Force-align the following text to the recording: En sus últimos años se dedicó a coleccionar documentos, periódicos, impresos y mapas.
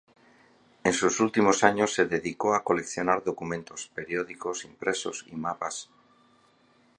En 0.83 0.93
sus 0.93 1.19
últimos 1.19 1.63
años 1.63 1.93
se 1.93 2.05
dedicó 2.07 2.55
a 2.55 2.63
coleccionar 2.63 3.23
documentos, 3.23 3.91
periódicos, 3.93 4.65
impresos 4.65 5.25
y 5.27 5.35
mapas. 5.35 5.91